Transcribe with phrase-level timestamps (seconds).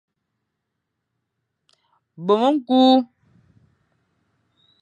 [2.21, 2.97] Mbom ñkul.